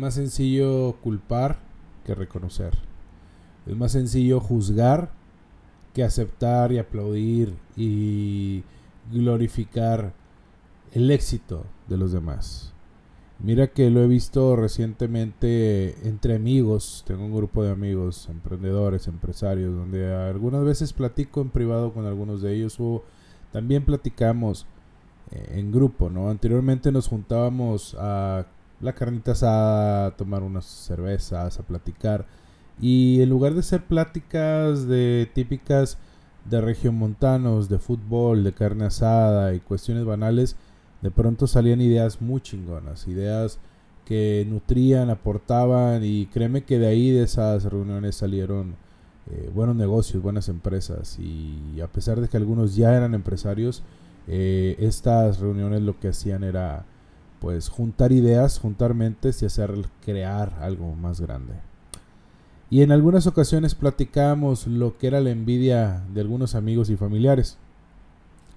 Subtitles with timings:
[0.00, 1.60] más sencillo culpar
[2.04, 2.76] que reconocer.
[3.66, 5.12] Es más sencillo juzgar
[5.94, 8.62] que aceptar y aplaudir y
[9.12, 10.12] glorificar
[10.92, 12.72] el éxito de los demás.
[13.42, 19.74] Mira que lo he visto recientemente entre amigos, tengo un grupo de amigos, emprendedores, empresarios,
[19.74, 23.02] donde algunas veces platico en privado con algunos de ellos o
[23.50, 24.66] también platicamos
[25.30, 26.28] eh, en grupo, ¿no?
[26.28, 28.46] Anteriormente nos juntábamos a
[28.80, 32.26] la carnita asada, tomar unas cervezas, a platicar.
[32.80, 35.98] Y en lugar de ser pláticas de típicas
[36.44, 40.56] de regiomontanos, de fútbol, de carne asada y cuestiones banales,
[41.02, 43.58] de pronto salían ideas muy chingonas, ideas
[44.04, 48.74] que nutrían, aportaban y créeme que de ahí de esas reuniones salieron
[49.30, 51.18] eh, buenos negocios, buenas empresas.
[51.18, 53.82] Y a pesar de que algunos ya eran empresarios,
[54.26, 56.84] eh, estas reuniones lo que hacían era
[57.40, 59.72] pues juntar ideas, juntar mentes y hacer
[60.04, 61.54] crear algo más grande.
[62.68, 67.58] Y en algunas ocasiones platicamos lo que era la envidia de algunos amigos y familiares.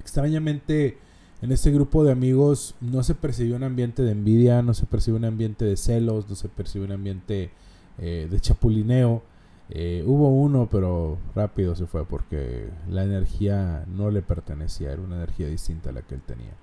[0.00, 0.98] Extrañamente,
[1.42, 5.18] en este grupo de amigos no se percibió un ambiente de envidia, no se percibió
[5.18, 7.50] un ambiente de celos, no se percibió un ambiente
[7.98, 9.22] eh, de chapulineo.
[9.68, 15.16] Eh, hubo uno, pero rápido se fue porque la energía no le pertenecía, era una
[15.16, 16.54] energía distinta a la que él tenía.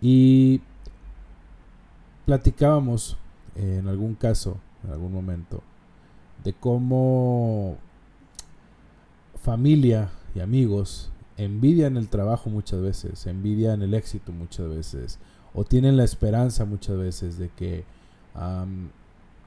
[0.00, 0.60] Y
[2.24, 3.16] platicábamos
[3.54, 5.62] en algún caso, en algún momento,
[6.42, 7.76] de cómo
[9.42, 15.18] familia y amigos envidian el trabajo muchas veces, envidian el éxito muchas veces,
[15.52, 17.84] o tienen la esperanza muchas veces de que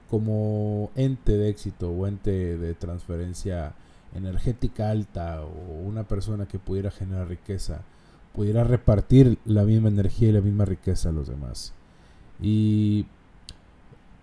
[0.09, 3.73] como ente de éxito o ente de transferencia
[4.15, 7.81] energética alta o una persona que pudiera generar riqueza,
[8.33, 11.73] pudiera repartir la misma energía y la misma riqueza a los demás.
[12.41, 13.05] Y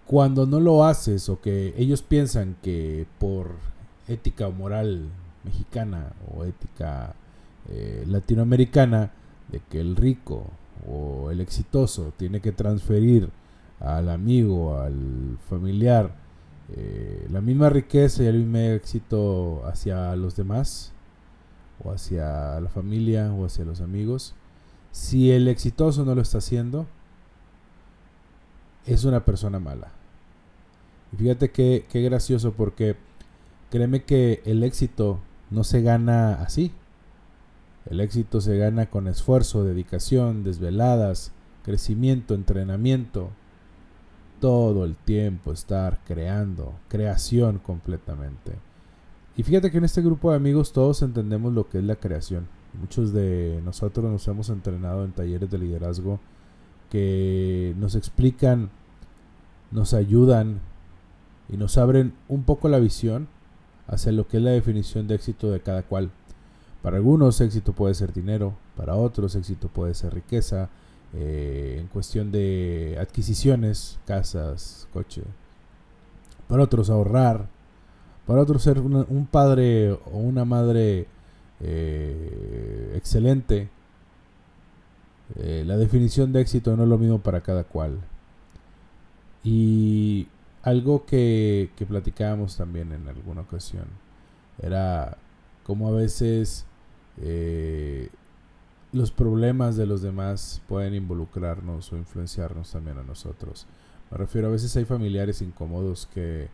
[0.07, 3.53] cuando no lo haces o que ellos piensan que por
[4.07, 5.09] ética o moral
[5.45, 7.15] mexicana o ética
[7.69, 9.13] eh, latinoamericana
[9.51, 10.47] de que el rico
[10.89, 13.31] o el exitoso tiene que transferir
[13.81, 16.15] al amigo, al familiar,
[16.71, 20.93] eh, la misma riqueza y el mismo éxito hacia los demás,
[21.83, 24.35] o hacia la familia, o hacia los amigos.
[24.93, 26.87] Si el exitoso no lo está haciendo,
[28.87, 29.93] es una persona mala.
[31.13, 32.97] Y fíjate que, qué gracioso porque
[33.71, 36.73] créeme que el éxito no se gana así.
[37.87, 43.31] El éxito se gana con esfuerzo, dedicación, desveladas, crecimiento, entrenamiento.
[44.41, 48.53] Todo el tiempo estar creando, creación completamente.
[49.37, 52.47] Y fíjate que en este grupo de amigos todos entendemos lo que es la creación.
[52.79, 56.21] Muchos de nosotros nos hemos entrenado en talleres de liderazgo
[56.91, 58.71] que nos explican,
[59.71, 60.61] nos ayudan
[61.49, 63.29] y nos abren un poco la visión
[63.87, 66.11] hacia lo que es la definición de éxito de cada cual.
[66.83, 70.69] Para algunos éxito puede ser dinero, para otros éxito puede ser riqueza,
[71.15, 75.23] eh, en cuestión de adquisiciones, casas, coche.
[76.49, 77.49] Para otros ahorrar,
[78.27, 81.07] para otros ser un padre o una madre
[81.61, 83.69] eh, excelente.
[85.47, 87.99] Eh, la definición de éxito no es lo mismo para cada cual.
[89.43, 90.27] Y
[90.63, 93.85] algo que, platicábamos también en alguna ocasión
[94.63, 95.19] era
[95.65, 96.65] como a veces
[97.21, 98.09] eh,
[98.93, 103.67] los problemas de los demás pueden involucrarnos o influenciarnos también a nosotros.
[104.11, 106.49] Me refiero a veces hay familiares incómodos que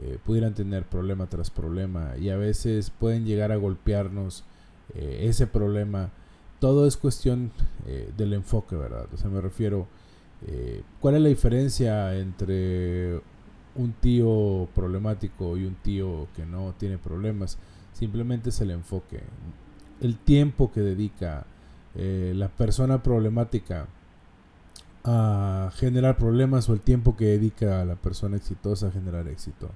[0.00, 4.44] eh, pudieran tener problema tras problema y a veces pueden llegar a golpearnos
[4.94, 6.12] ese problema.
[6.60, 7.52] Todo es cuestión
[8.16, 9.06] del enfoque, ¿verdad?
[9.12, 9.86] O sea, me refiero,
[11.00, 13.20] ¿cuál es la diferencia entre
[13.76, 17.58] un tío problemático y un tío que no tiene problemas?
[17.92, 19.20] Simplemente es el enfoque
[20.00, 21.44] el tiempo que dedica
[21.94, 23.86] eh, la persona problemática
[25.04, 29.70] a generar problemas o el tiempo que dedica la persona exitosa a generar éxito.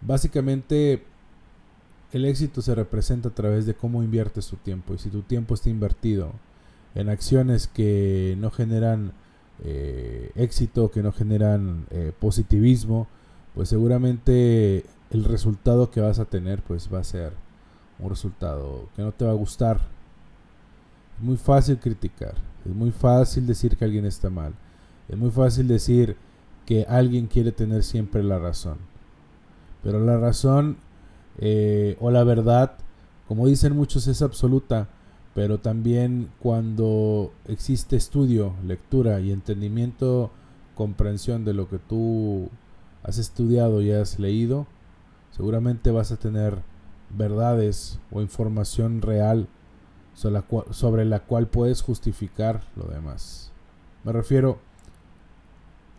[0.00, 1.04] Básicamente
[2.12, 5.54] el éxito se representa a través de cómo inviertes tu tiempo y si tu tiempo
[5.54, 6.32] está invertido
[6.94, 9.12] en acciones que no generan
[9.62, 13.08] eh, éxito, que no generan eh, positivismo,
[13.54, 17.32] pues seguramente el resultado que vas a tener pues va a ser
[17.98, 19.80] un resultado que no te va a gustar.
[21.18, 22.34] Es muy fácil criticar,
[22.64, 24.54] es muy fácil decir que alguien está mal,
[25.08, 26.16] es muy fácil decir
[26.64, 28.78] que alguien quiere tener siempre la razón.
[29.82, 30.76] Pero la razón
[31.38, 32.72] eh, o la verdad,
[33.26, 34.88] como dicen muchos, es absoluta,
[35.34, 40.30] pero también cuando existe estudio, lectura y entendimiento
[40.74, 42.48] comprensión de lo que tú
[43.02, 44.66] has estudiado y has leído,
[45.30, 46.62] seguramente vas a tener
[47.10, 49.48] verdades o información real
[50.14, 53.52] sobre la cual, puedes justificar lo demás.
[54.02, 54.58] Me refiero,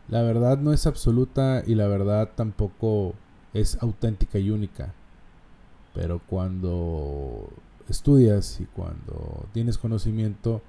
[0.09, 3.13] la verdad no es absoluta y la verdad tampoco
[3.53, 4.93] es auténtica y única.
[5.99, 7.49] Pero cuando
[7.89, 10.61] estudias y cuando tienes conocimiento,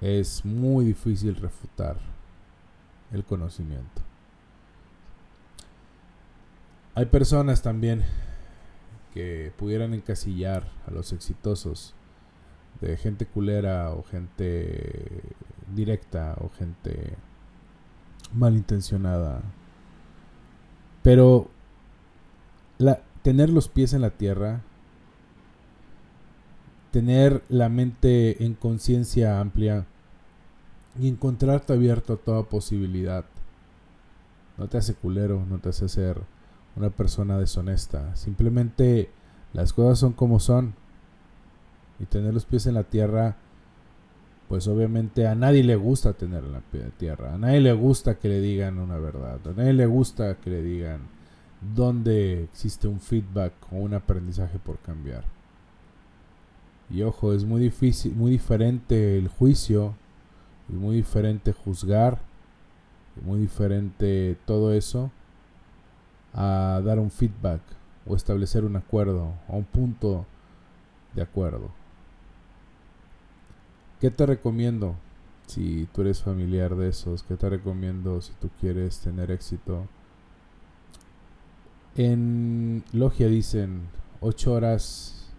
[0.00, 1.96] es muy difícil refutar
[3.10, 4.00] el conocimiento.
[6.94, 8.04] Hay personas también
[9.12, 11.96] que pudieran encasillar a los exitosos
[12.80, 15.20] de gente culera o gente
[15.74, 17.16] directa o gente
[18.32, 19.42] malintencionada.
[21.02, 21.50] Pero
[22.78, 24.62] la, tener los pies en la tierra,
[26.90, 29.86] tener la mente en conciencia amplia
[30.98, 33.24] y encontrarte abierto a toda posibilidad,
[34.56, 36.20] no te hace culero, no te hace ser
[36.76, 38.14] una persona deshonesta.
[38.16, 39.10] Simplemente
[39.52, 40.74] las cosas son como son.
[42.00, 43.36] Y tener los pies en la tierra,
[44.48, 46.62] pues obviamente a nadie le gusta tener la
[46.96, 47.34] tierra.
[47.34, 49.40] A nadie le gusta que le digan una verdad.
[49.44, 51.17] A nadie le gusta que le digan
[51.74, 55.24] dónde existe un feedback o un aprendizaje por cambiar.
[56.90, 59.94] Y ojo, es muy difícil, muy diferente el juicio,
[60.68, 62.20] y muy diferente juzgar,
[63.16, 65.10] y muy diferente todo eso
[66.34, 67.60] a dar un feedback
[68.06, 70.26] o establecer un acuerdo o un punto
[71.14, 71.70] de acuerdo.
[74.00, 74.94] ¿Qué te recomiendo
[75.46, 77.22] si tú eres familiar de esos?
[77.22, 79.88] ¿Qué te recomiendo si tú quieres tener éxito?
[81.98, 83.88] En Logia dicen
[84.20, 85.32] 8 horas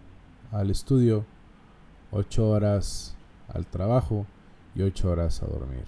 [0.52, 1.24] al estudio,
[2.10, 3.16] 8 horas
[3.48, 4.26] al trabajo
[4.74, 5.84] y 8 horas a dormir.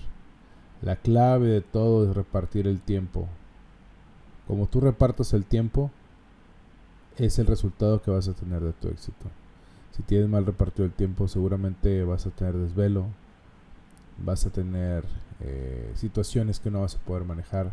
[0.81, 3.29] La clave de todo es repartir el tiempo.
[4.47, 5.91] Como tú repartas el tiempo,
[7.19, 9.27] es el resultado que vas a tener de tu éxito.
[9.91, 13.09] Si tienes mal repartido el tiempo, seguramente vas a tener desvelo,
[14.25, 15.05] vas a tener
[15.41, 17.73] eh, situaciones que no vas a poder manejar,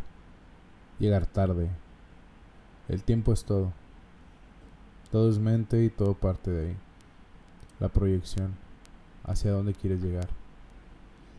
[0.98, 1.70] llegar tarde.
[2.90, 3.72] El tiempo es todo.
[5.12, 6.76] Todo es mente y todo parte de ahí.
[7.78, 8.56] La proyección
[9.22, 10.28] hacia dónde quieres llegar.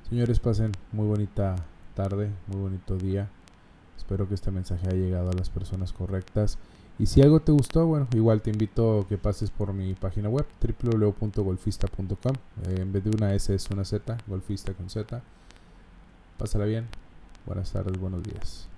[0.09, 1.57] Señores, pasen muy bonita
[1.93, 3.29] tarde, muy bonito día.
[3.97, 6.57] Espero que este mensaje haya llegado a las personas correctas.
[6.97, 10.29] Y si algo te gustó, bueno, igual te invito a que pases por mi página
[10.29, 12.33] web www.golfista.com.
[12.67, 15.21] Eh, en vez de una S es una Z, golfista con Z.
[16.37, 16.87] Pásala bien.
[17.45, 18.69] Buenas tardes, buenos días.